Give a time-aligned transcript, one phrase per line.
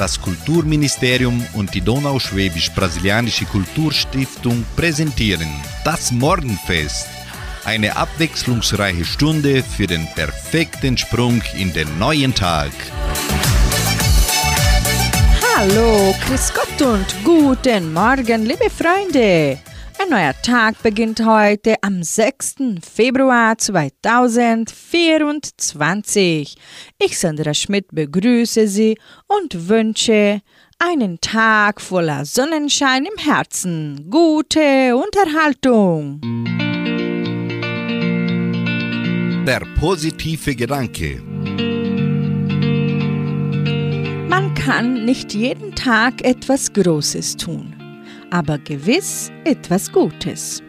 [0.00, 5.50] Das Kulturministerium und die Donauschwäbisch-Brasilianische Kulturstiftung präsentieren
[5.84, 7.06] das Morgenfest.
[7.66, 12.70] Eine abwechslungsreiche Stunde für den perfekten Sprung in den neuen Tag.
[15.54, 19.58] Hallo, Chris Gott und guten Morgen, liebe Freunde.
[20.02, 22.54] Ein neuer Tag beginnt heute am 6.
[22.80, 26.56] Februar 2024.
[26.98, 30.40] Ich, Sandra Schmidt, begrüße Sie und wünsche
[30.78, 34.08] einen Tag voller Sonnenschein im Herzen.
[34.08, 36.22] Gute Unterhaltung.
[39.46, 41.20] Der positive Gedanke.
[44.30, 47.79] Man kann nicht jeden Tag etwas Großes tun
[48.30, 50.62] aber gewiss etwas Gutes.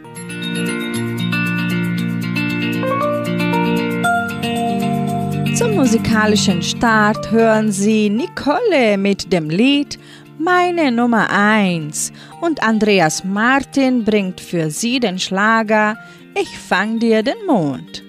[5.55, 9.99] Zum musikalischen Start hören Sie Nicole mit dem Lied
[10.39, 15.97] Meine Nummer 1 und Andreas Martin bringt für Sie den Schlager
[16.35, 18.03] Ich fang dir den Mond.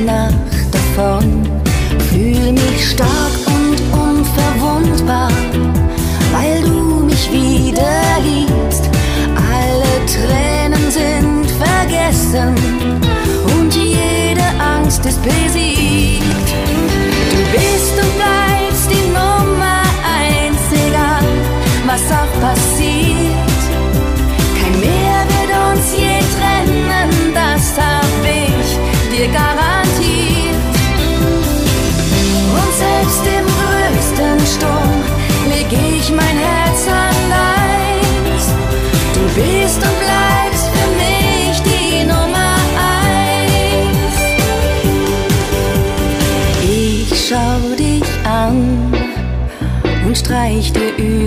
[0.00, 0.34] Nacht
[0.72, 1.42] davon.
[2.10, 3.33] Fühl mich stark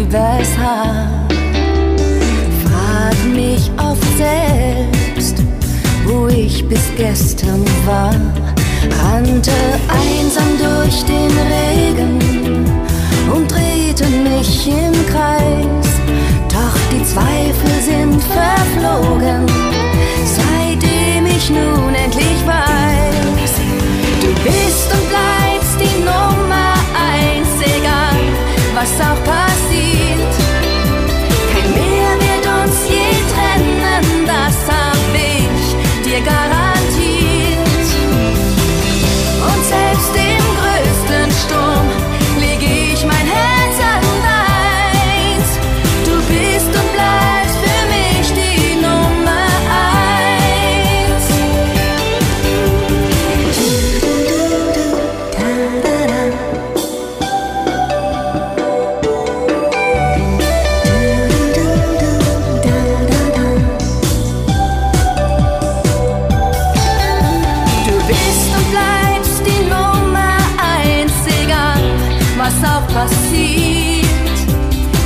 [0.01, 1.27] übers Haar.
[2.63, 5.43] Frag mich oft selbst,
[6.05, 8.13] wo ich bis gestern war
[9.01, 9.51] rannte
[9.87, 12.19] einsam durch den Regen
[13.33, 15.89] und drehte mich im Kreis.
[16.49, 19.45] Doch die Zweifel sind verflogen,
[20.25, 23.51] seitdem ich nun endlich weiß,
[24.21, 28.19] du bist und bleibst die Nummer eins, egal
[28.75, 29.46] was auch passiert.
[36.17, 37.57] dir garantiert.
[39.41, 41.76] Und selbst im größten Sturm.
[73.37, 74.05] sieht.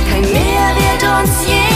[0.08, 1.71] Kein Meer wird uns je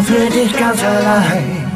[0.00, 1.69] nur für dich ganz allein.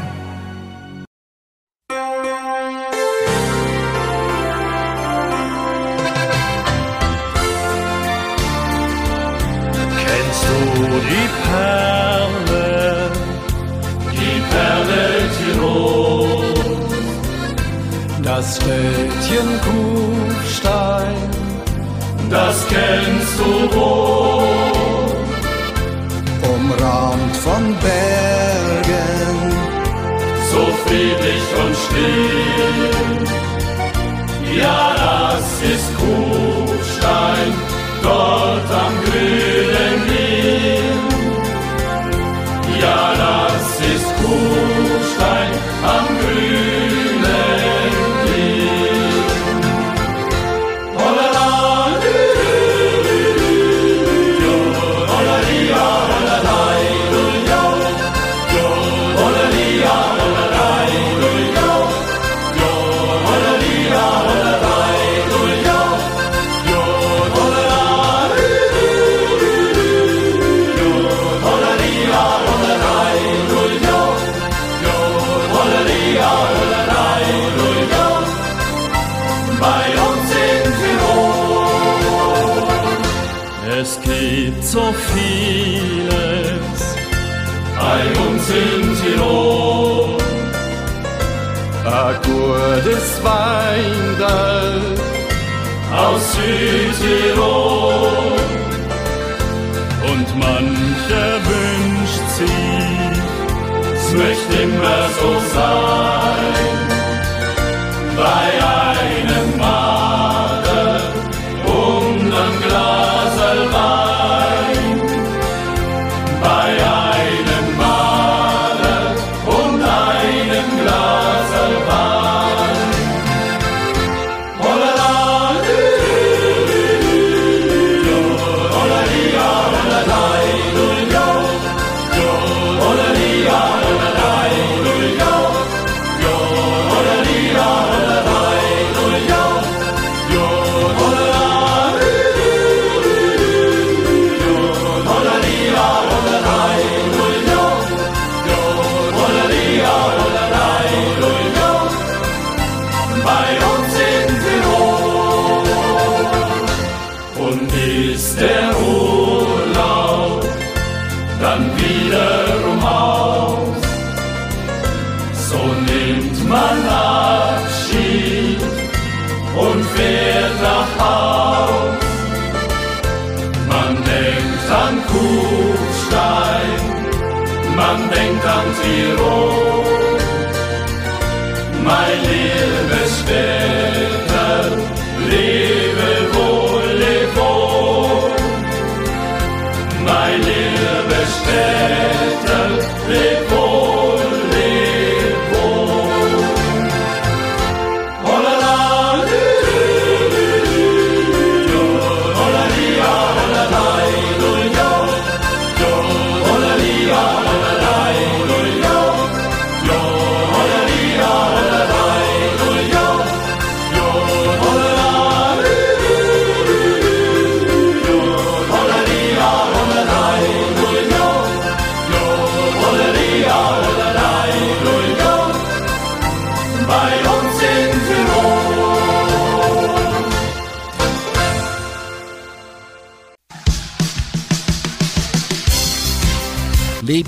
[104.62, 106.13] Immer so sein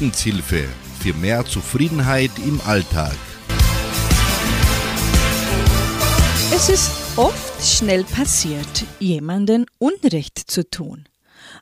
[0.07, 0.69] Lebenshilfe
[1.01, 3.17] für mehr Zufriedenheit im Alltag.
[6.55, 11.09] Es ist oft schnell passiert, jemanden Unrecht zu tun,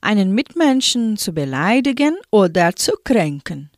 [0.02, 3.70] einen Mitmenschen zu beleidigen oder zu kränken.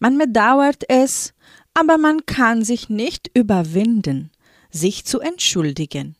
[0.00, 1.34] Man bedauert es,
[1.74, 4.30] aber man kann sich nicht überwinden,
[4.70, 6.16] sich zu entschuldigen.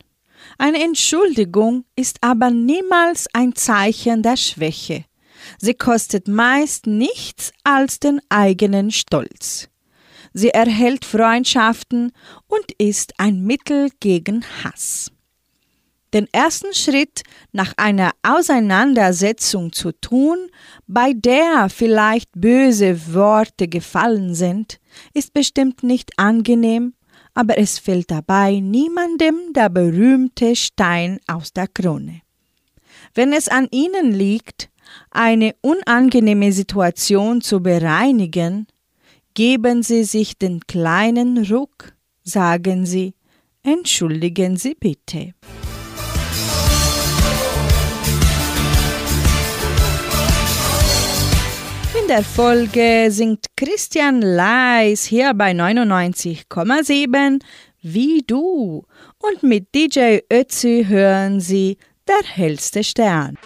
[0.58, 5.07] Eine Entschuldigung ist aber niemals ein Zeichen der Schwäche.
[5.58, 9.68] Sie kostet meist nichts als den eigenen Stolz.
[10.32, 12.12] Sie erhält Freundschaften
[12.46, 15.10] und ist ein Mittel gegen Hass.
[16.14, 20.38] Den ersten Schritt nach einer Auseinandersetzung zu tun,
[20.86, 24.80] bei der vielleicht böse Worte gefallen sind,
[25.12, 26.94] ist bestimmt nicht angenehm,
[27.34, 32.22] aber es fällt dabei niemandem der berühmte Stein aus der Krone.
[33.14, 34.70] Wenn es an Ihnen liegt,
[35.10, 38.66] eine unangenehme Situation zu bereinigen,
[39.34, 43.14] geben Sie sich den kleinen Ruck, sagen Sie,
[43.62, 45.34] entschuldigen Sie bitte.
[52.00, 57.40] In der Folge singt Christian Leis hier bei 99,7
[57.82, 58.84] wie du
[59.18, 61.76] und mit DJ Ötzi hören Sie
[62.06, 63.36] der hellste Stern.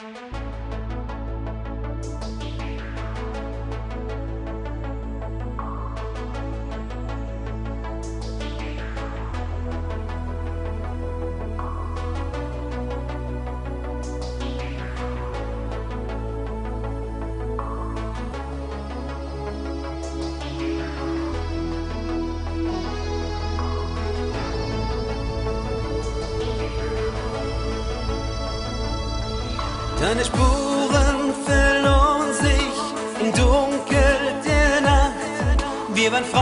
[30.13, 32.77] Deine Spuren verloren sich
[33.19, 35.65] im Dunkel der Nacht.
[35.95, 36.42] Wir waren frei,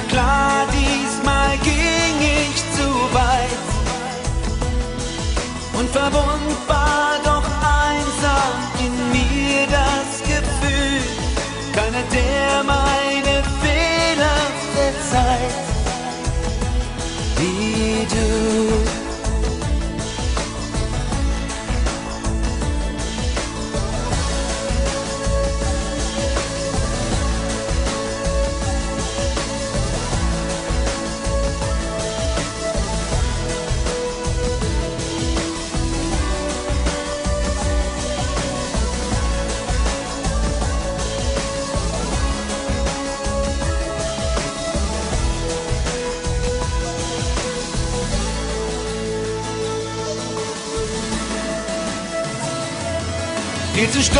[0.00, 3.68] war klar, diesmal ging ich zu weit.
[5.78, 7.09] Und verwundbar,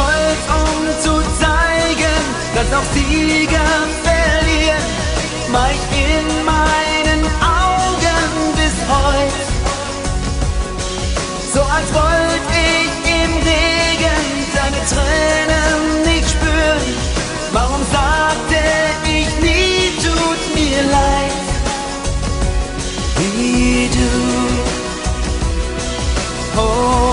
[0.01, 2.23] stolz, um zu zeigen,
[2.55, 3.71] dass auch Sieger
[4.05, 4.85] verlieren.
[5.73, 8.23] Ich in meinen Augen
[8.55, 9.43] bis heute.
[11.53, 12.53] So als wollte
[12.83, 12.93] ich
[13.23, 16.95] im Regen deine Tränen nicht spüren.
[17.53, 18.59] Warum sagte
[19.05, 21.39] ich nie, tut mir leid,
[23.17, 24.11] wie du.
[26.61, 27.10] Oh,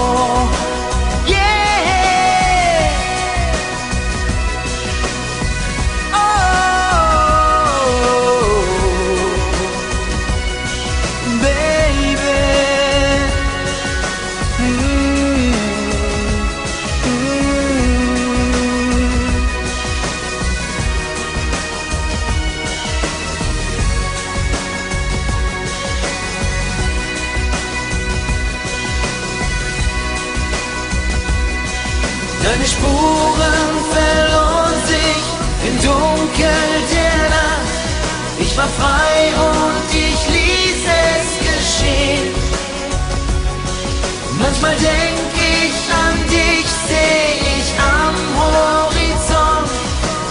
[44.59, 49.69] Manchmal denk ich an dich, seh ich am Horizont,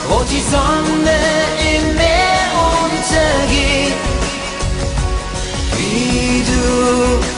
[0.09, 1.19] wo die Sonne
[1.77, 2.49] im Meer
[2.83, 3.95] untergeht.
[5.77, 7.36] Wie du.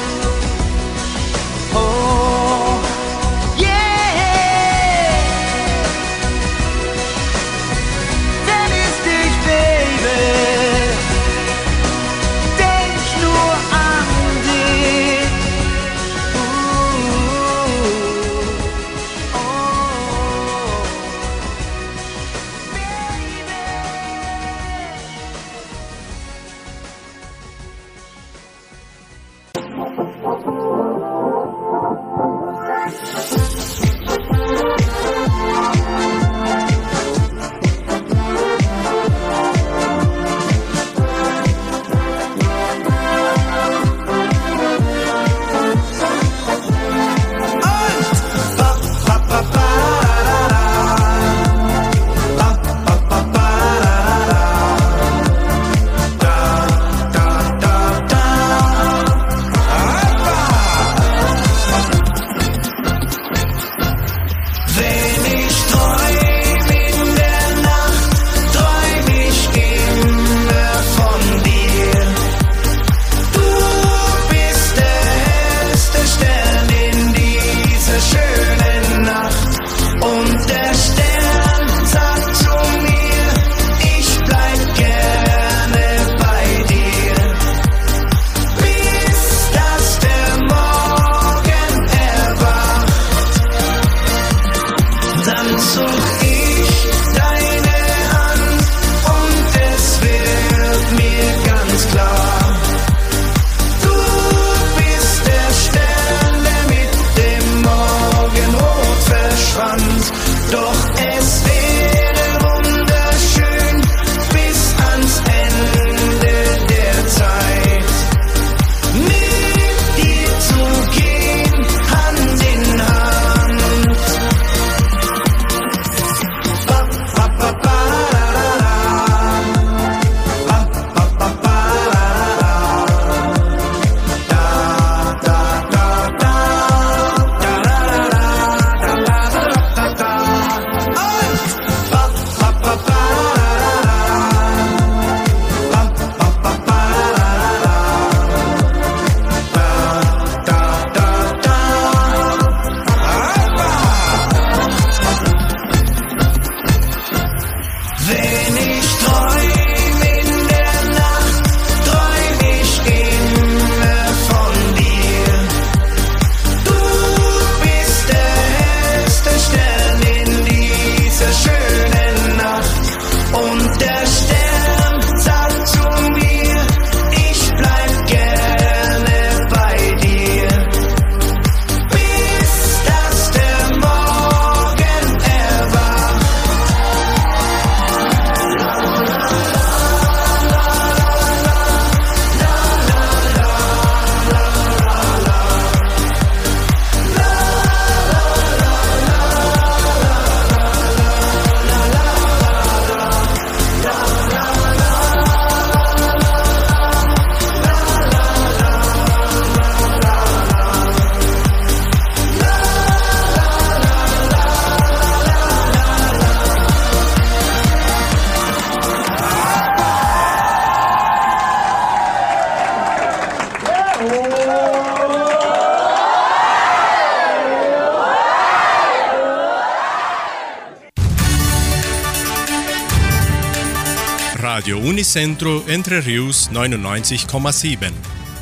[234.99, 237.93] Unicentro Entre Rius 99,7.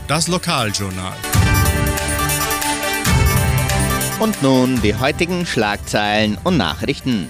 [0.09, 1.13] Das Lokaljournal.
[4.21, 7.29] Und nun die heutigen Schlagzeilen und Nachrichten.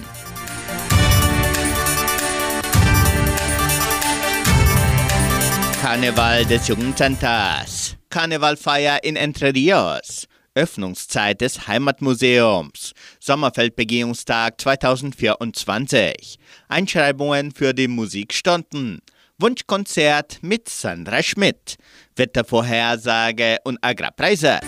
[5.81, 7.97] Karneval des Jugendcenters.
[8.09, 10.29] Karnevalfeier in Entre Rios.
[10.55, 12.93] Öffnungszeit des Heimatmuseums.
[13.19, 16.39] Sommerfeldbegehungstag 2024.
[16.69, 19.01] Einschreibungen für die Musikstunden.
[19.39, 21.77] Wunschkonzert mit Sandra Schmidt.
[22.15, 24.59] Wettervorhersage und Agrarpreise.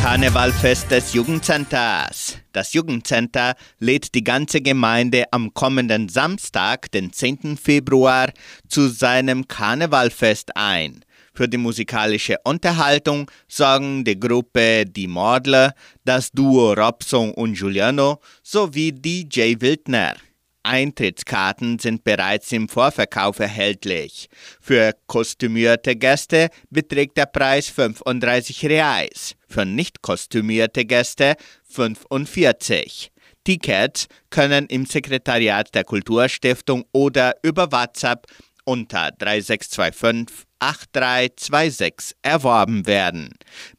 [0.00, 2.38] Karnevalfest des Jugendcenters.
[2.52, 7.56] Das Jugendcenter lädt die ganze Gemeinde am kommenden Samstag, den 10.
[7.56, 8.30] Februar,
[8.68, 11.04] zu seinem Karnevalfest ein.
[11.38, 15.72] Für die musikalische Unterhaltung sorgen die Gruppe Die Mordler,
[16.04, 20.16] das Duo Robson und Giuliano sowie DJ Wildner.
[20.64, 24.28] Eintrittskarten sind bereits im Vorverkauf erhältlich.
[24.60, 31.36] Für kostümierte Gäste beträgt der Preis 35 Reais, für nicht kostümierte Gäste
[31.68, 33.12] 45.
[33.44, 38.26] Tickets können im Sekretariat der Kulturstiftung oder über WhatsApp
[38.64, 43.30] unter 3625 8326 erworben werden.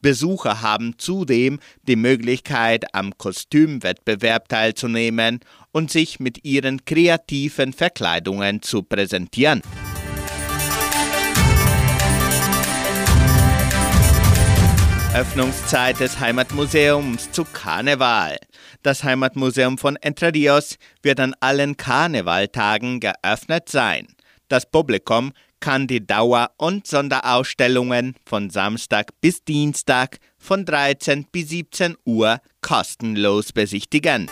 [0.01, 5.39] Besucher haben zudem die Möglichkeit, am Kostümwettbewerb teilzunehmen
[5.71, 9.61] und sich mit ihren kreativen Verkleidungen zu präsentieren.
[15.15, 18.37] Öffnungszeit des Heimatmuseums zu Karneval.
[18.83, 24.07] Das Heimatmuseum von Entre Rios wird an allen Karnevaltagen geöffnet sein.
[24.49, 31.95] Das Publikum kann die Dauer- und Sonderausstellungen von Samstag bis Dienstag von 13 bis 17
[32.05, 34.29] Uhr kostenlos besichtigen.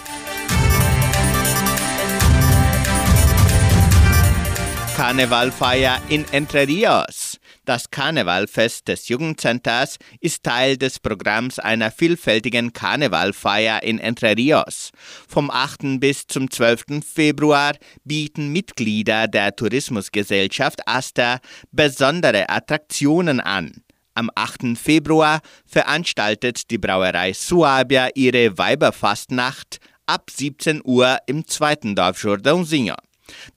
[4.96, 7.27] Karnevalfeier in Entre Rios.
[7.68, 14.92] Das Karnevalfest des Jugendcenters ist Teil des Programms einer vielfältigen Karnevalfeier in Entre Rios.
[15.28, 16.00] Vom 8.
[16.00, 17.04] bis zum 12.
[17.06, 17.74] Februar
[18.06, 21.42] bieten Mitglieder der Tourismusgesellschaft Asta
[21.74, 23.74] besondere Attraktionen an.
[24.14, 24.78] Am 8.
[24.78, 32.96] Februar veranstaltet die Brauerei Suabia ihre Weiberfastnacht ab 17 Uhr im zweiten Dorf Jordãozinho.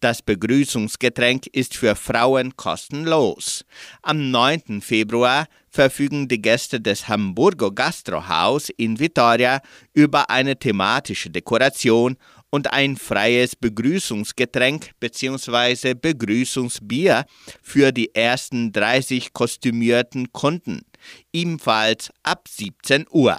[0.00, 3.64] Das Begrüßungsgetränk ist für Frauen kostenlos.
[4.02, 4.80] Am 9.
[4.80, 9.60] Februar verfügen die Gäste des Hamburger Gastrohaus in Vitoria
[9.92, 12.16] über eine thematische Dekoration
[12.50, 15.94] und ein freies Begrüßungsgetränk bzw.
[15.94, 17.24] Begrüßungsbier
[17.62, 20.82] für die ersten 30 kostümierten Kunden,
[21.32, 23.38] ebenfalls ab 17 Uhr.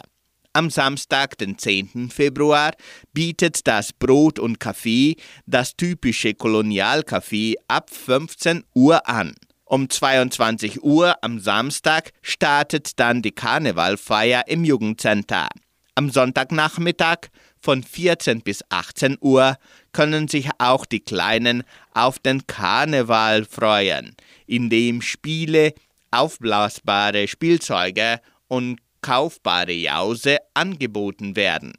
[0.53, 2.09] Am Samstag, den 10.
[2.09, 2.73] Februar,
[3.13, 9.33] bietet das Brot und Kaffee das typische Kolonialcafé ab 15 Uhr an.
[9.63, 15.47] Um 22 Uhr am Samstag startet dann die Karnevalfeier im Jugendcenter.
[15.95, 17.29] Am Sonntagnachmittag
[17.61, 19.55] von 14 bis 18 Uhr
[19.93, 25.73] können sich auch die Kleinen auf den Karneval freuen, indem Spiele,
[26.11, 31.73] aufblasbare Spielzeuge und kaufbare Jause angeboten werden.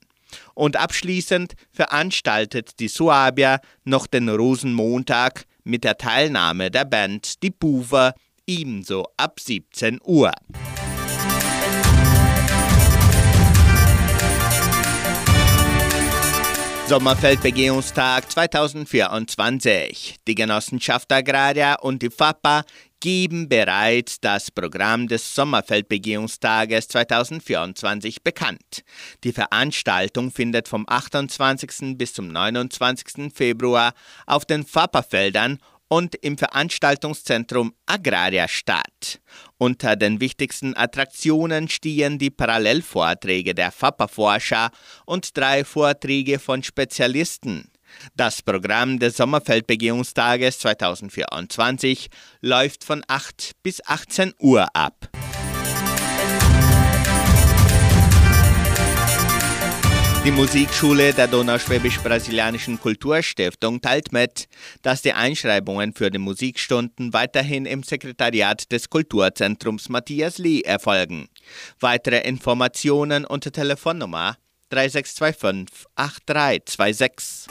[0.54, 8.14] Und abschließend veranstaltet die Suabia noch den Rosenmontag mit der Teilnahme der Band Die Puver
[8.46, 10.32] ebenso ab 17 Uhr.
[16.92, 20.16] Sommerfeldbegehungstag 2024.
[20.28, 22.64] Die Genossenschaft Agraria und die FAPA
[23.00, 28.84] geben bereits das Programm des Sommerfeldbegehungstages 2024 bekannt.
[29.24, 31.96] Die Veranstaltung findet vom 28.
[31.96, 33.32] bis zum 29.
[33.34, 33.94] Februar
[34.26, 35.60] auf den FAPA-Feldern
[35.92, 39.20] und im Veranstaltungszentrum Agraria statt.
[39.58, 44.70] Unter den wichtigsten Attraktionen stehen die Parallelvorträge der FAPA-Forscher
[45.04, 47.70] und drei Vorträge von Spezialisten.
[48.16, 52.08] Das Programm des Sommerfeldbegehungstages 2024
[52.40, 55.10] läuft von 8 bis 18 Uhr ab.
[60.24, 64.46] Die Musikschule der Donauschwäbisch-Brasilianischen Kulturstiftung teilt mit,
[64.82, 71.28] dass die Einschreibungen für die Musikstunden weiterhin im Sekretariat des Kulturzentrums Matthias Lee erfolgen.
[71.80, 74.36] Weitere Informationen unter Telefonnummer
[74.70, 77.48] 3625 8326.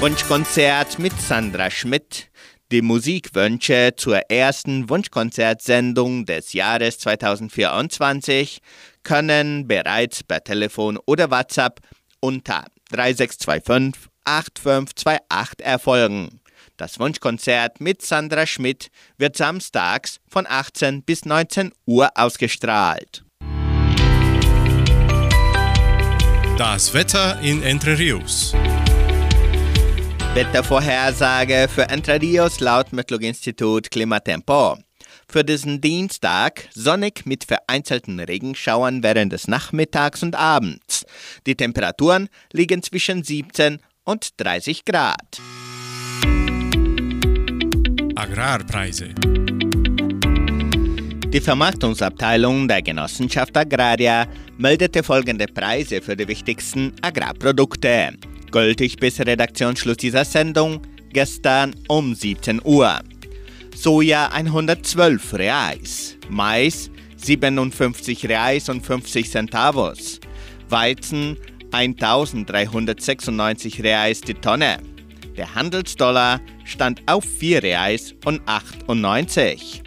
[0.00, 2.28] Wunschkonzert mit Sandra Schmidt.
[2.72, 8.58] Die Musikwünsche zur ersten Wunschkonzertsendung des Jahres 2024
[9.04, 11.78] können bereits per Telefon oder WhatsApp
[12.18, 16.40] unter 3625 8528 erfolgen.
[16.76, 23.24] Das Wunschkonzert mit Sandra Schmidt wird samstags von 18 bis 19 Uhr ausgestrahlt.
[26.58, 28.56] Das Wetter in Entre Rios.
[30.36, 34.76] Wettervorhersage für Entre Rios laut Metlog-Institut Klimatempo.
[35.26, 41.06] Für diesen Dienstag sonnig mit vereinzelten Regenschauern während des Nachmittags und Abends.
[41.46, 45.40] Die Temperaturen liegen zwischen 17 und 30 Grad.
[48.14, 49.14] Agrarpreise.
[51.32, 54.26] Die Vermarktungsabteilung der Genossenschaft Agraria
[54.58, 58.12] meldete folgende Preise für die wichtigsten Agrarprodukte.
[58.56, 60.80] Gültig bis Redaktionsschluss dieser Sendung
[61.12, 63.00] gestern um 17 Uhr.
[63.74, 70.20] Soja 112 Reais, Mais 57 Reais und 50 Centavos,
[70.70, 71.36] Weizen
[71.70, 74.78] 1396 Reais die Tonne.
[75.36, 79.82] Der Handelsdollar stand auf 4 Reais und 98.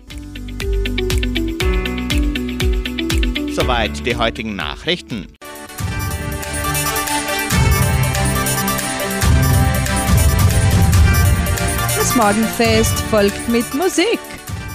[3.51, 5.38] Soweit die heutigen Nachrichten.
[12.09, 14.19] Das Morgenfest folgt mit Musik.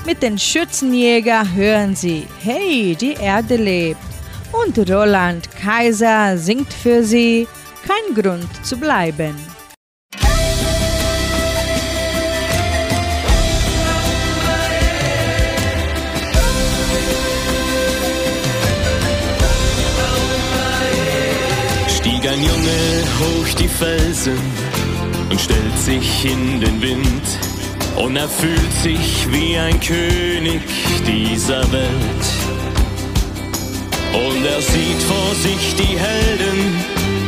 [0.07, 3.99] Mit den Schützenjäger hören Sie Hey, die Erde lebt.
[4.53, 7.49] Und Roland Kaiser singt für Sie
[7.88, 9.35] Kein Grund zu bleiben.
[21.88, 24.38] Stieg ein Junge hoch die Felsen
[25.35, 27.27] und stellt sich in den Wind.
[27.97, 30.62] Und er fühlt sich wie ein König
[31.05, 32.25] dieser Welt.
[34.12, 36.77] Und er sieht vor sich die Helden,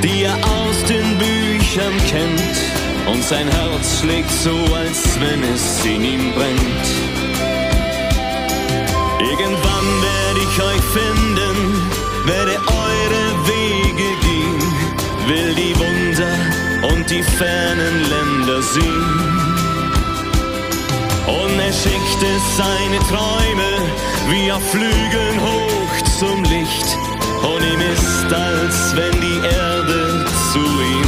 [0.04, 2.56] die er aus den Büchern kennt.
[3.12, 6.86] Und sein Herz schlägt so, als wenn es in ihm brennt.
[9.18, 11.56] Irgendwann werde ich euch finden,
[12.24, 14.62] werde eure Wege gehen,
[15.26, 16.55] will die Wunder
[16.90, 19.36] und die fernen Länder sehen.
[21.26, 23.70] Und er schickte seine Träume
[24.30, 26.86] wie auf Flügeln hoch zum Licht.
[27.42, 31.05] Und ihm ist, als wenn die Erde zu ihm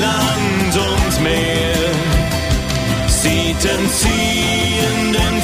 [0.00, 1.90] Land und Meer.
[3.08, 5.42] Sieht den ziehenden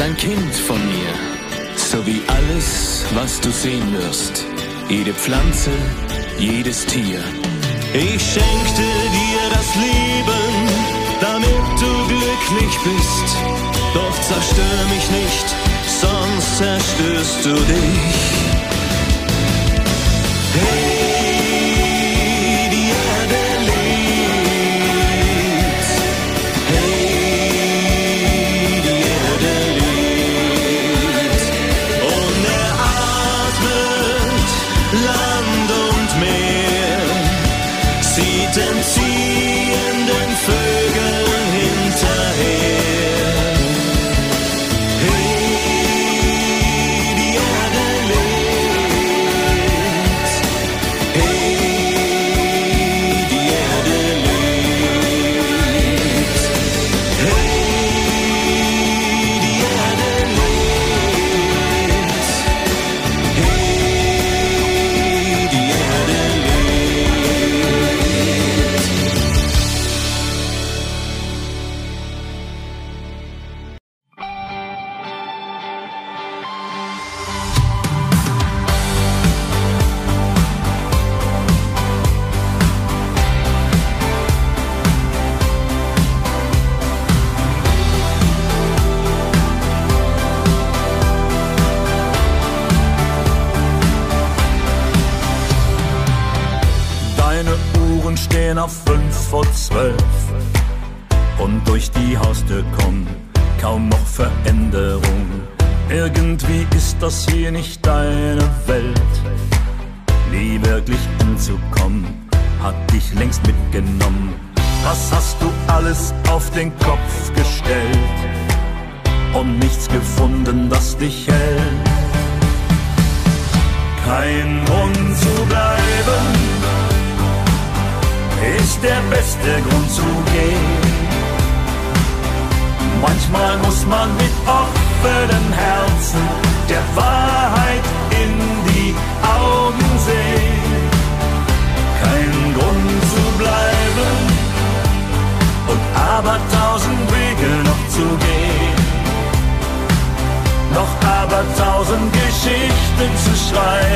[0.00, 1.12] ein Kind von mir,
[1.76, 4.44] so wie alles, was du sehen wirst.
[4.88, 5.70] Jede Pflanze,
[6.38, 7.20] jedes Tier.
[7.92, 8.86] Ich schenkte
[9.18, 10.68] dir das Leben,
[11.20, 13.36] damit du glücklich bist.
[13.92, 15.46] Doch zerstör mich nicht,
[16.00, 18.50] sonst zerstörst du dich.
[20.54, 20.89] Hey,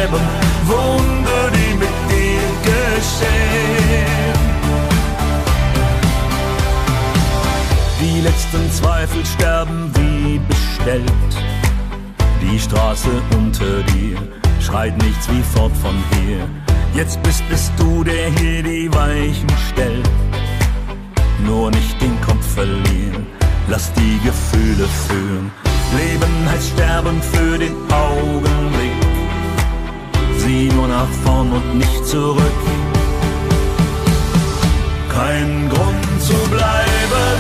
[0.05, 0.23] schreiben,
[0.67, 4.05] Wunder, die mit dir geschehen.
[8.01, 11.13] Die letzten Zweifel sterben wie bestellt.
[12.41, 14.19] Die Straße unter dir
[14.61, 16.49] schreit nichts wie fort von hier.
[16.95, 20.09] Jetzt bist es du, der hier die Weichen stellt.
[21.45, 23.27] Nur nicht den Kopf verlieren,
[23.69, 25.51] lass die Gefühle führen.
[25.97, 28.94] Leben heißt sterben für den Augenblick.
[30.45, 32.61] Sieh nur nach vorn und nicht zurück.
[35.09, 37.39] Kein Grund zu bleiben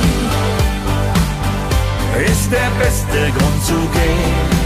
[2.30, 4.64] ist der beste Grund zu gehen.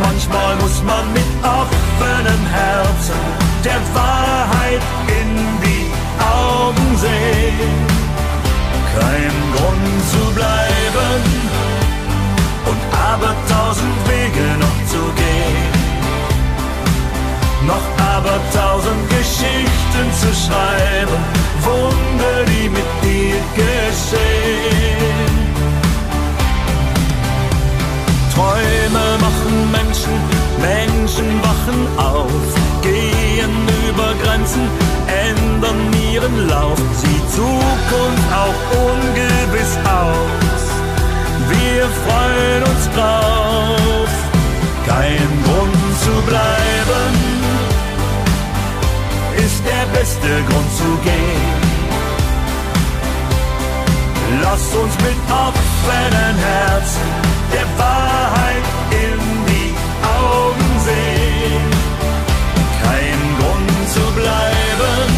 [0.00, 3.20] Manchmal muss man mit offenen Herzen
[3.62, 4.82] der Wahrheit
[5.20, 5.30] in
[5.64, 5.84] die
[6.18, 7.74] Augen sehen.
[8.98, 11.20] Kein Grund zu bleiben
[12.70, 12.80] und
[13.12, 14.71] aber tausend Wege noch.
[17.66, 21.20] Noch aber tausend Geschichten zu schreiben,
[21.62, 25.12] Wunder, die mit dir geschehen.
[28.34, 30.14] Träume machen Menschen,
[30.60, 32.48] Menschen wachen auf,
[32.82, 33.54] gehen
[33.88, 34.68] über Grenzen,
[35.06, 40.62] ändern ihren Lauf, sieht Zukunft auch ungewiss aus.
[41.48, 44.10] Wir freuen uns drauf,
[44.86, 47.31] kein Grund zu bleiben,
[49.62, 51.60] ist der beste Grund zu gehen.
[54.42, 57.10] Lass uns mit offenen Herzen
[57.52, 61.70] der Wahrheit in die Augen sehen.
[62.82, 65.08] Kein Grund zu bleiben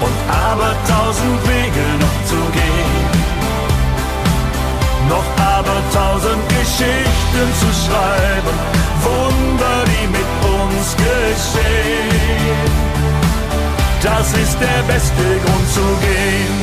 [0.00, 0.16] und
[0.50, 3.06] aber tausend Wege noch zu gehen.
[5.08, 8.56] Noch aber tausend Geschichten zu schreiben,
[9.02, 12.67] Wunder, die mit uns geschehen.
[14.10, 16.56] Das ist der beste Grund zu gehen.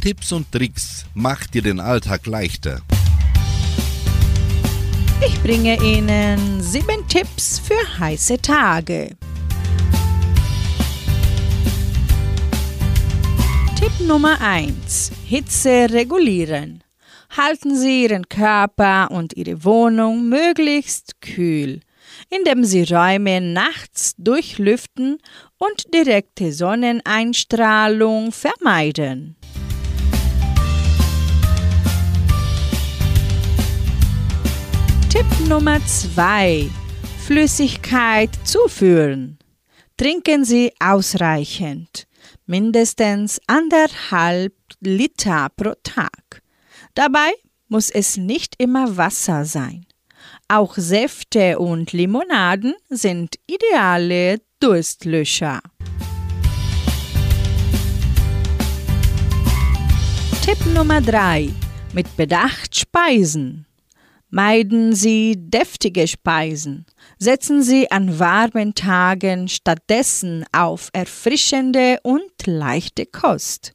[0.00, 2.80] Tipps und Tricks macht dir den Alltag leichter.
[5.26, 9.16] Ich bringe Ihnen sieben Tipps für heiße Tage.
[13.76, 15.10] Tipp Nummer 1.
[15.24, 16.84] Hitze regulieren.
[17.36, 21.80] Halten Sie Ihren Körper und Ihre Wohnung möglichst kühl,
[22.28, 25.18] indem Sie Räume nachts durchlüften
[25.56, 29.36] und direkte Sonneneinstrahlung vermeiden.
[35.08, 36.68] Tipp Nummer 2.
[37.26, 39.38] Flüssigkeit zuführen.
[39.96, 42.08] Trinken Sie ausreichend,
[42.46, 46.42] mindestens anderthalb Liter pro Tag.
[46.94, 47.32] Dabei
[47.68, 49.86] muss es nicht immer Wasser sein.
[50.48, 55.60] Auch Säfte und Limonaden sind ideale Durstlöscher.
[60.42, 61.50] Tipp Nummer 3.
[61.92, 63.66] Mit Bedacht speisen.
[64.30, 66.86] Meiden Sie deftige Speisen.
[67.18, 73.74] Setzen Sie an warmen Tagen stattdessen auf erfrischende und leichte Kost.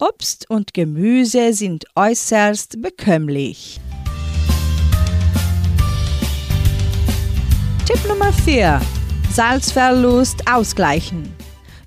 [0.00, 3.78] Obst und Gemüse sind äußerst bekömmlich.
[7.86, 8.80] Tipp Nummer 4.
[9.32, 11.32] Salzverlust ausgleichen.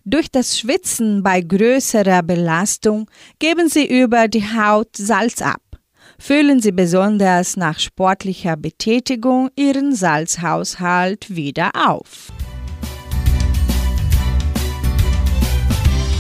[0.05, 3.09] Durch das Schwitzen bei größerer Belastung
[3.39, 5.61] geben Sie über die Haut Salz ab
[6.19, 12.31] füllen Sie besonders nach sportlicher Betätigung Ihren Salzhaushalt wieder auf.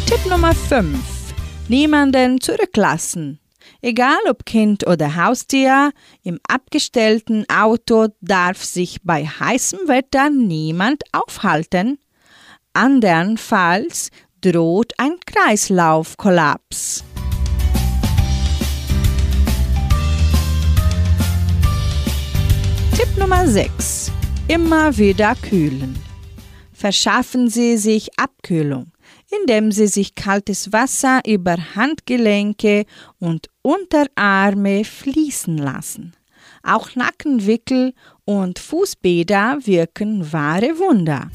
[0.05, 1.22] Tipp Nummer 5.
[1.73, 3.39] Niemanden zurücklassen.
[3.81, 11.97] Egal ob Kind oder Haustier, im abgestellten Auto darf sich bei heißem Wetter niemand aufhalten.
[12.73, 14.11] Andernfalls
[14.41, 17.03] droht ein Kreislaufkollaps.
[22.95, 24.11] Tipp Nummer 6.
[24.47, 25.97] Immer wieder kühlen.
[26.71, 28.91] Verschaffen Sie sich Abkühlung,
[29.41, 32.85] indem Sie sich kaltes Wasser über Handgelenke
[33.19, 36.13] und Unterarme fließen lassen.
[36.63, 37.93] Auch Nackenwickel
[38.25, 41.29] und Fußbäder wirken wahre Wunder.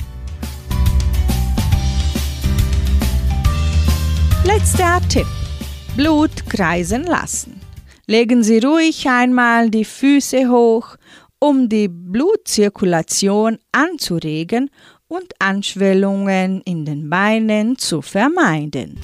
[4.45, 5.27] Letzter Tipp.
[5.97, 7.61] Blut kreisen lassen.
[8.07, 10.97] Legen Sie ruhig einmal die Füße hoch,
[11.39, 14.71] um die Blutzirkulation anzuregen
[15.09, 19.01] und Anschwellungen in den Beinen zu vermeiden.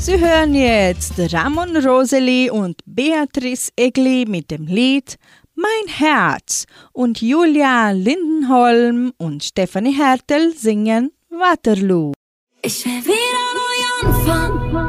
[0.00, 5.16] Sie hören jetzt Ramon Roseli und Beatrice Egli mit dem Lied
[5.54, 12.12] Mein Herz und Julia Lindenholm und Stefanie Hertel singen Waterloo.
[12.62, 14.87] Ich will wieder neu anfangen.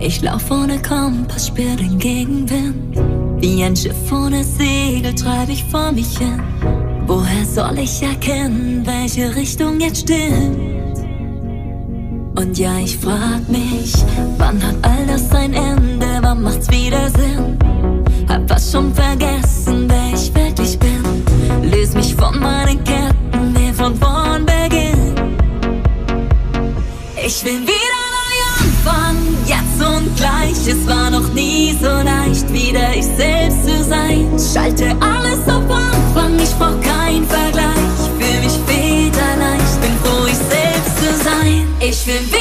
[0.00, 2.96] Ich lauf ohne Kompass, spür den Gegenwind.
[3.40, 6.40] Wie ein Schiff ohne Segel treib ich vor mich hin.
[7.06, 10.98] Woher soll ich erkennen, welche Richtung jetzt stimmt?
[12.36, 13.92] Und ja, ich frag mich,
[14.38, 16.06] wann hat all das sein Ende?
[16.20, 17.58] Wann macht's wieder Sinn?
[18.28, 21.70] Hab fast schon vergessen, wer ich wirklich bin.
[21.70, 25.14] Löse mich von meinen Ketten, will von vorn beginnen.
[27.16, 27.87] Ich will wieder
[30.18, 30.66] gleich.
[30.66, 34.28] Es war noch nie so leicht, wieder ich selbst zu sein.
[34.52, 38.00] Schalte alles auf Anfang, ich brauch keinen Vergleich.
[38.18, 41.66] Fühl mich federleicht, bin froh, ich selbst zu sein.
[41.80, 42.37] Ich will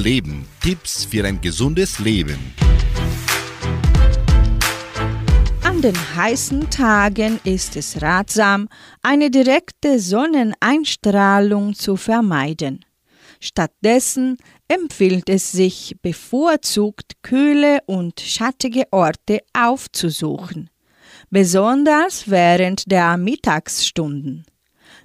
[0.00, 0.46] Leben.
[0.62, 2.38] Tipps für ein gesundes Leben.
[5.62, 8.68] An den heißen Tagen ist es ratsam,
[9.02, 12.84] eine direkte Sonneneinstrahlung zu vermeiden.
[13.40, 14.38] Stattdessen
[14.68, 20.70] empfiehlt es sich bevorzugt kühle und schattige Orte aufzusuchen,
[21.28, 24.46] besonders während der Mittagsstunden.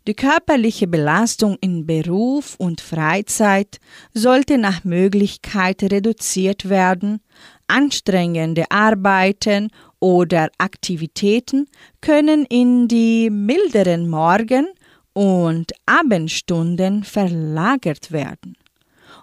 [0.07, 3.79] Die körperliche Belastung in Beruf und Freizeit
[4.13, 7.21] sollte nach Möglichkeit reduziert werden,
[7.67, 11.67] anstrengende Arbeiten oder Aktivitäten
[12.01, 14.67] können in die milderen Morgen-
[15.13, 18.57] und Abendstunden verlagert werden.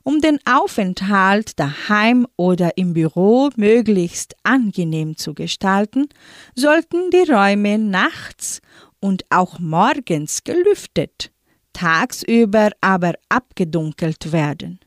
[0.02, 6.08] Um den Aufenthalt daheim oder im Büro möglichst angenehm zu gestalten,
[6.56, 8.60] sollten die Räume nachts
[9.02, 11.32] und auch morgens gelüftet,
[11.72, 14.78] tagsüber aber abgedunkelt werden.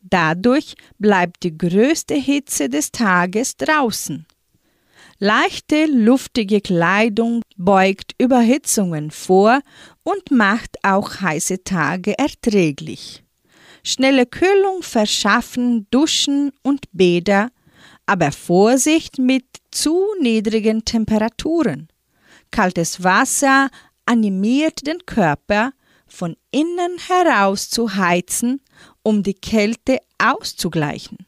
[0.00, 4.24] Dadurch bleibt die größte Hitze des Tages draußen.
[5.18, 9.60] Leichte, luftige Kleidung beugt Überhitzungen vor
[10.02, 13.22] und macht auch heiße Tage erträglich.
[13.82, 17.50] Schnelle Kühlung verschaffen Duschen und Bäder,
[18.06, 21.89] aber Vorsicht mit zu niedrigen Temperaturen.
[22.50, 23.70] Kaltes Wasser
[24.06, 25.72] animiert den Körper,
[26.06, 28.60] von innen heraus zu heizen,
[29.02, 31.18] um die Kälte auszugleichen.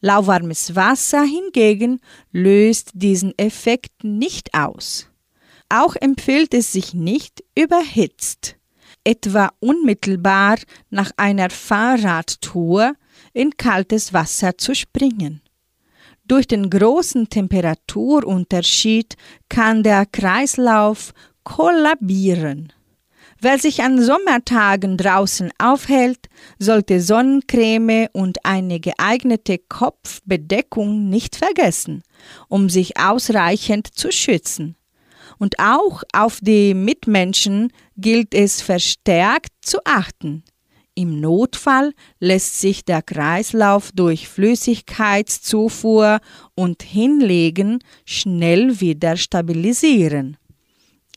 [0.00, 2.00] Lauwarmes Wasser hingegen
[2.32, 5.08] löst diesen Effekt nicht aus.
[5.68, 8.56] Auch empfiehlt es sich nicht überhitzt,
[9.04, 12.94] etwa unmittelbar nach einer Fahrradtour
[13.32, 15.42] in kaltes Wasser zu springen.
[16.30, 19.16] Durch den großen Temperaturunterschied
[19.48, 21.12] kann der Kreislauf
[21.42, 22.72] kollabieren.
[23.40, 26.28] Wer sich an Sommertagen draußen aufhält,
[26.60, 32.04] sollte Sonnencreme und eine geeignete Kopfbedeckung nicht vergessen,
[32.46, 34.76] um sich ausreichend zu schützen.
[35.38, 40.44] Und auch auf die Mitmenschen gilt es verstärkt zu achten.
[41.00, 46.20] Im Notfall lässt sich der Kreislauf durch Flüssigkeitszufuhr
[46.54, 50.36] und Hinlegen schnell wieder stabilisieren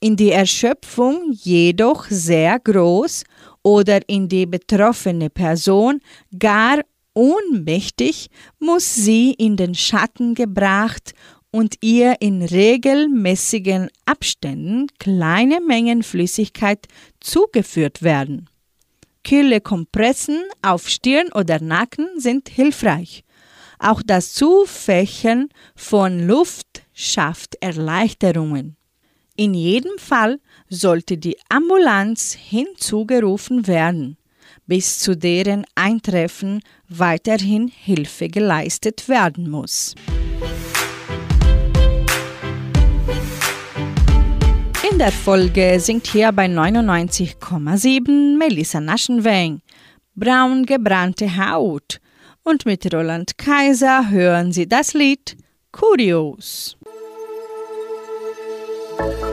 [0.03, 3.23] in die Erschöpfung jedoch sehr groß
[3.61, 6.01] oder in die betroffene Person
[6.37, 6.81] gar
[7.13, 8.27] ohnmächtig,
[8.59, 11.13] muss sie in den Schatten gebracht
[11.51, 16.87] und ihr in regelmäßigen Abständen kleine Mengen Flüssigkeit
[17.21, 18.49] zugeführt werden.
[19.23, 23.23] Kühle Kompressen auf Stirn oder Nacken sind hilfreich.
[23.79, 28.77] Auch das Zufächen von Luft schafft Erleichterungen.
[29.35, 34.17] In jedem Fall sollte die Ambulanz hinzugerufen werden,
[34.67, 39.95] bis zu deren Eintreffen weiterhin Hilfe geleistet werden muss.
[44.93, 49.61] In der Folge singt hier bei 99,7 Melissa Naschenweng
[50.13, 51.99] Braun gebrannte Haut
[52.43, 55.35] und mit Roland Kaiser hören Sie das Lied
[55.71, 56.77] Kurios.
[58.99, 59.32] Es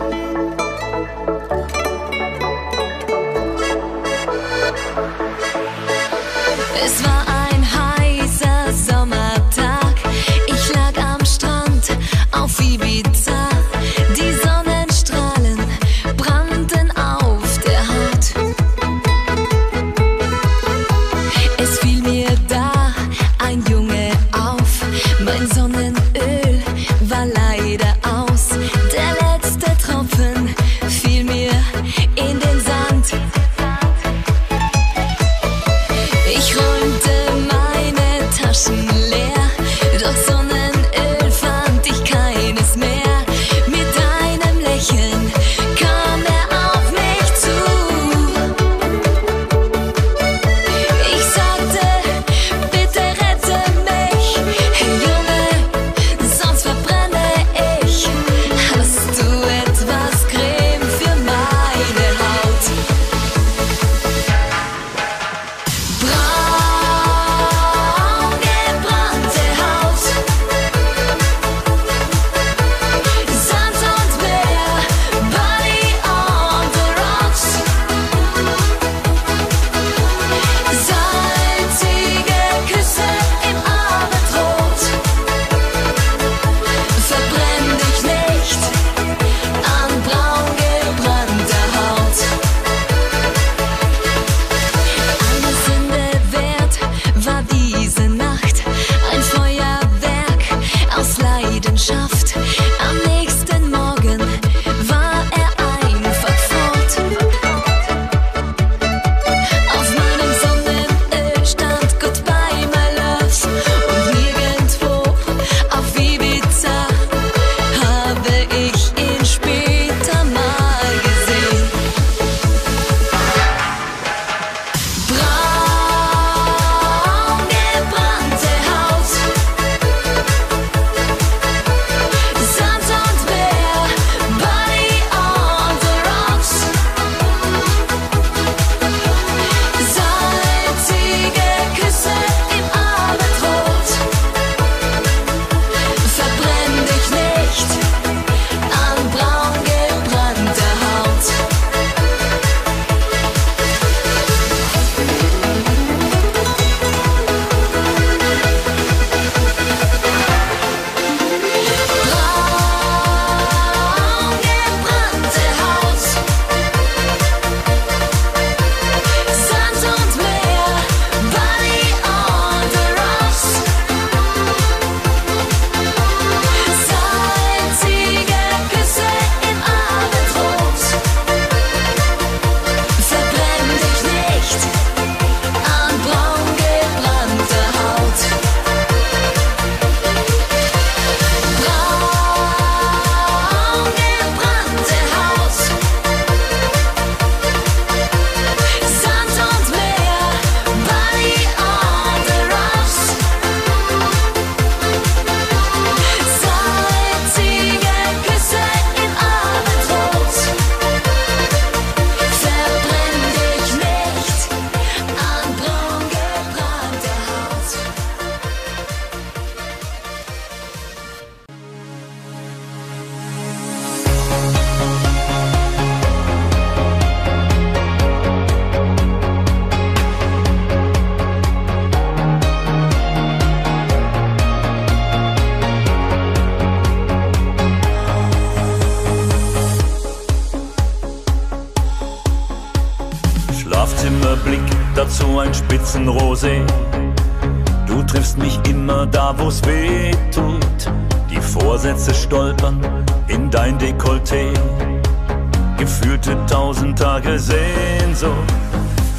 [257.01, 258.53] Tage Sehnsucht.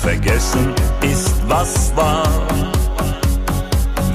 [0.04, 0.72] Vergessen
[1.02, 2.30] ist, was war.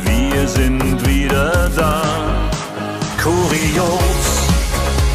[0.04, 2.00] Wir sind wieder da.
[3.20, 4.28] Kurios.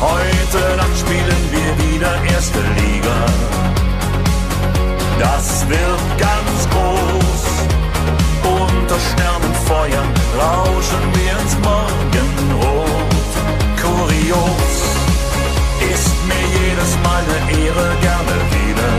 [0.02, 3.16] Heute Nacht spielen wir wieder erste Liga.
[5.18, 7.44] Das wird ganz groß.
[8.44, 13.32] Unter Sternenfeuern rauschen wir ins Morgenrot.
[13.82, 14.91] Kurios
[16.72, 18.92] jedes Mal eine Ehre gerne wieder.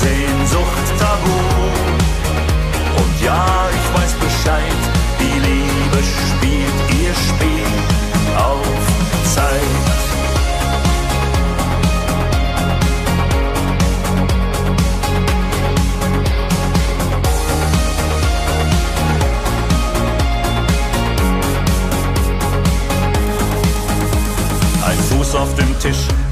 [0.00, 1.38] Sehnsucht tabu.
[3.00, 4.80] Und ja, ich weiß Bescheid,
[5.20, 7.68] die Liebe spielt ihr Spiel
[8.36, 9.95] auf Zeit.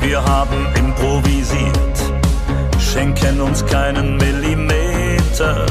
[0.06, 1.98] Wir haben improvisiert,
[2.78, 5.66] schenken uns keinen Millimeter.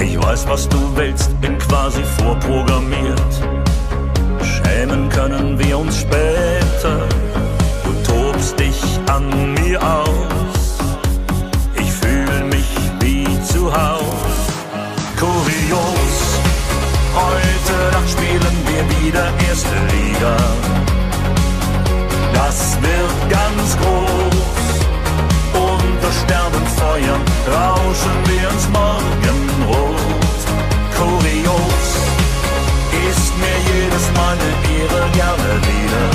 [0.00, 3.32] Ich weiß, was du willst, bin quasi vorprogrammiert.
[4.42, 7.06] Schämen können wir uns später.
[7.84, 8.80] Du tobst dich
[9.12, 10.78] an mir aus.
[11.76, 14.36] Ich fühl mich wie zu Haus.
[15.18, 16.16] Kurios,
[17.14, 20.79] heute Nacht spielen wir wieder erste Liga.
[22.50, 24.40] Das wird ganz groß.
[25.54, 30.40] Unter Sternenfeuern rauschen wir ins Morgenrot.
[30.98, 31.86] Kurios
[33.08, 36.06] ist mir jedes Mal eine Ehre gerne wieder.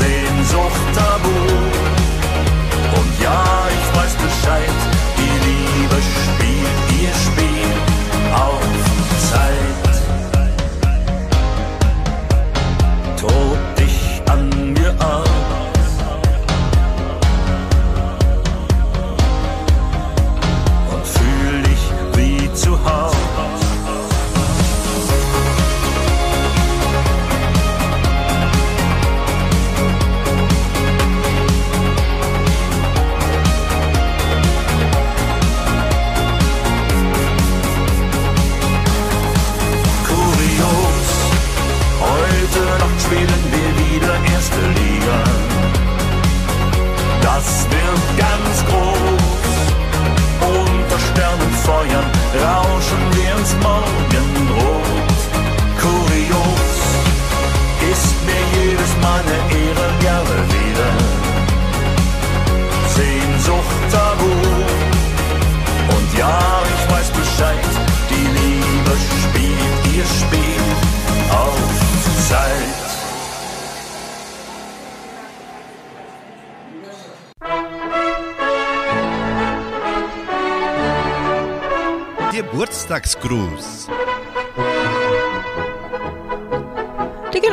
[0.00, 1.38] Sehnsucht tabu.
[2.98, 3.44] Und ja,
[3.76, 4.78] ich weiß Bescheid,
[5.18, 6.41] die Liebe spielt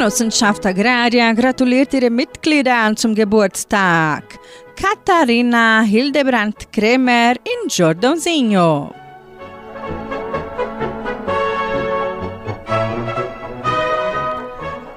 [0.09, 4.23] Genossenschaft Agraria gratuliert ihre Mitglieder zum Geburtstag.
[4.75, 8.91] Katharina Hildebrand Kremer in Giordanosinho.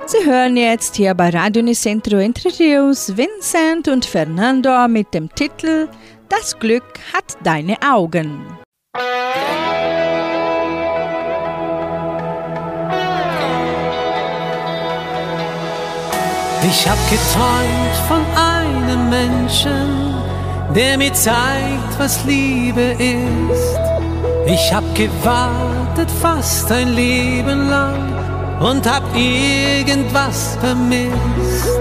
[0.07, 5.89] Sie hören jetzt hier bei Radio Nicentro Entre Rios Vincent und Fernando mit dem Titel
[6.31, 8.47] Das Glück hat deine Augen.
[16.65, 20.15] Ich hab geträumt von einem Menschen,
[20.75, 23.79] der mir zeigt, was Liebe ist.
[24.47, 28.13] Ich hab gewartet fast ein Leben lang
[28.61, 31.79] und hab irgendwas vermisst.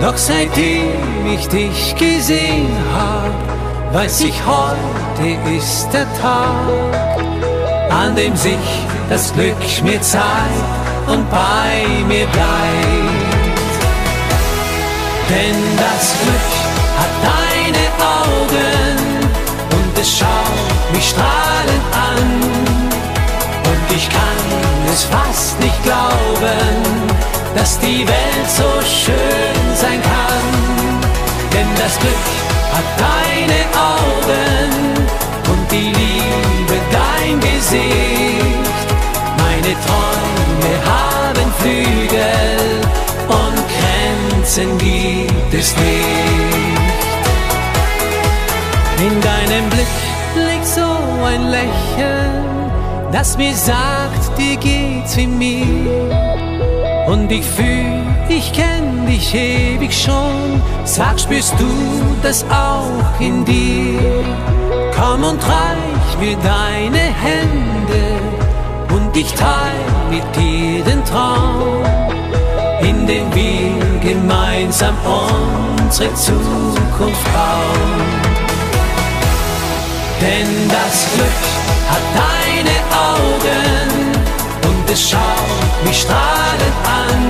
[0.00, 8.86] Doch seitdem ich dich gesehen hab, weiß ich, heute ist der Tag, an dem sich
[9.08, 13.05] das Glück mir zeigt und bei mir bleibt.
[15.28, 16.52] Denn das Glück
[17.00, 18.96] hat deine Augen
[19.72, 22.22] und es schaut mich strahlend an.
[23.70, 24.46] Und ich kann
[24.92, 26.76] es fast nicht glauben,
[27.56, 30.46] dass die Welt so schön sein kann.
[31.52, 32.26] Denn das Glück
[32.72, 34.70] hat deine Augen
[35.50, 38.86] und die Liebe dein Gesicht.
[39.38, 42.35] Meine Träume haben Flügel
[44.46, 45.86] Grenzen gibt es nicht.
[49.00, 49.86] In deinem Blick
[51.24, 52.70] ein Lächeln,
[53.10, 55.66] das mir sagt, dir geht's wie mir.
[57.08, 60.62] Und ich fühl, ich kenn dich ewig schon.
[60.84, 61.66] Sag, spürst du
[62.22, 63.98] das auch in dir?
[64.94, 68.04] Komm und reich mir deine Hände
[68.94, 71.82] und ich teil mit dir den Traum,
[72.80, 78.06] in dem wir gemeinsam unsere Zukunft bauen.
[80.20, 81.42] Denn das Glück
[81.90, 82.76] hat deine
[83.10, 83.88] Augen
[84.68, 87.22] und es schaut mich strahlend an.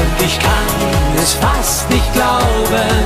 [0.00, 3.04] Und ich kann es fast nicht glauben,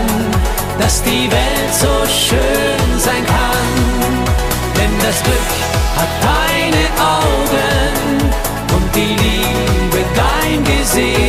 [0.78, 3.68] dass die Welt so schön sein kann.
[4.76, 5.50] Denn das Glück
[5.98, 6.84] hat deine
[7.18, 8.30] Augen
[8.76, 11.27] und die Liebe dein Gesicht.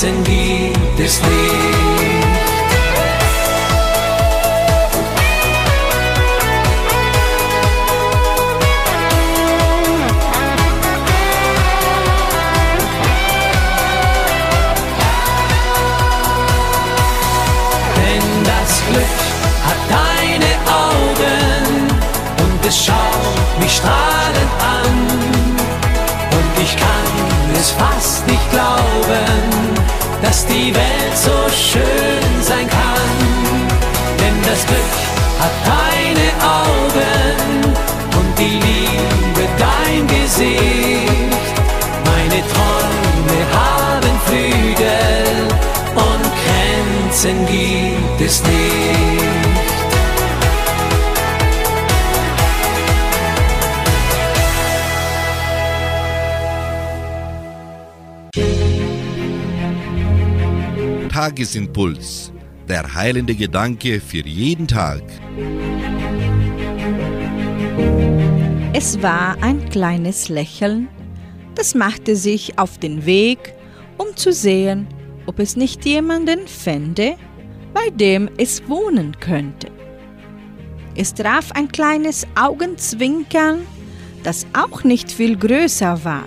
[0.00, 2.00] Grenzen gibt es nicht.
[18.90, 19.04] Glück
[19.66, 21.88] hat deine Augen
[22.42, 22.84] und es
[30.52, 32.99] die Welt so schön sein kann.
[61.20, 62.32] Tagesimpuls.
[62.66, 65.02] Der heilende Gedanke für jeden Tag.
[68.72, 70.88] Es war ein kleines Lächeln,
[71.54, 73.52] das machte sich auf den Weg,
[73.98, 74.86] um zu sehen,
[75.26, 77.16] ob es nicht jemanden fände,
[77.74, 79.70] bei dem es wohnen könnte.
[80.94, 83.58] Es traf ein kleines Augenzwinkern,
[84.22, 86.24] das auch nicht viel größer war.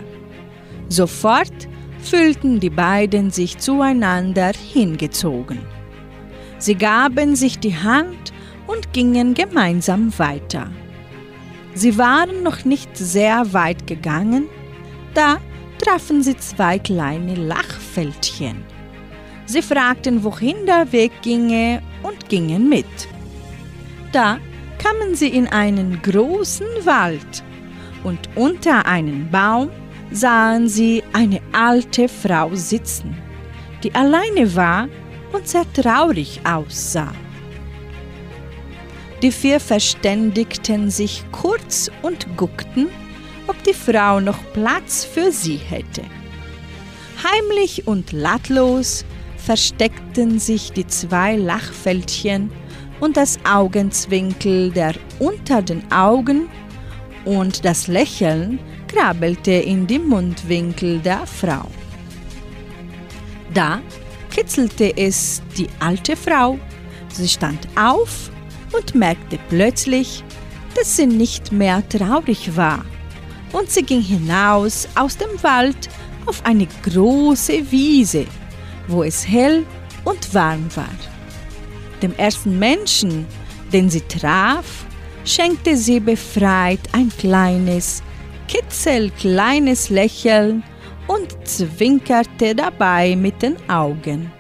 [0.88, 1.68] Sofort
[2.04, 5.60] fühlten die beiden sich zueinander hingezogen.
[6.60, 8.34] Sie gaben sich die Hand
[8.68, 10.70] und gingen gemeinsam weiter.
[11.74, 14.48] Sie waren noch nicht sehr weit gegangen,
[15.14, 15.40] da
[15.80, 18.64] trafen sie zwei kleine Lachfältchen.
[19.46, 22.86] Sie fragten, wohin der Weg ginge und gingen mit.
[24.12, 24.38] Da
[24.78, 27.44] kamen sie in einen großen Wald
[28.04, 29.70] und unter einem Baum
[30.12, 33.16] sahen sie eine alte Frau sitzen,
[33.84, 34.88] die alleine war
[35.32, 37.14] und sehr traurig aussah.
[39.22, 42.90] Die vier verständigten sich kurz und guckten,
[43.48, 46.02] ob die Frau noch Platz für sie hätte.
[47.24, 49.06] Heimlich und lautlos
[49.38, 52.52] versteckten sich die zwei Lachfältchen
[53.00, 56.50] und das Augenzwinkel der unter den Augen
[57.26, 58.60] und das Lächeln
[58.94, 61.70] krabbelte in die Mundwinkel der Frau.
[63.54, 63.82] Da
[64.30, 66.60] kitzelte es die alte Frau.
[67.10, 68.32] Sie stand auf
[68.72, 70.24] und merkte plötzlich,
[70.76, 72.84] dass sie nicht mehr traurig war.
[73.52, 75.90] Und sie ging hinaus aus dem Wald
[76.26, 78.26] auf eine große Wiese,
[78.88, 79.66] wo es hell
[80.04, 80.90] und warm war.
[82.02, 83.26] Dem ersten Menschen,
[83.72, 84.86] den sie traf,
[85.26, 88.02] schenkte sie befreit ein kleines,
[88.48, 90.64] kitzelkleines Lächeln
[91.08, 94.32] und zwinkerte dabei mit den Augen.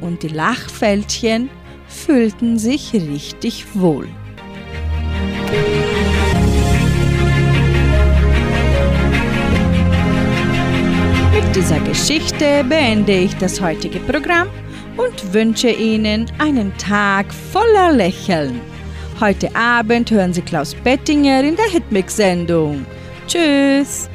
[0.00, 1.48] Und die Lachfältchen
[1.88, 4.08] fühlten sich richtig wohl.
[11.32, 14.48] Mit dieser Geschichte beende ich das heutige Programm
[14.96, 18.60] und wünsche Ihnen einen Tag voller Lächeln.
[19.20, 22.84] Heute Abend hören Sie Klaus Bettinger in der Hitmix-Sendung.
[23.26, 24.08] Tschüss!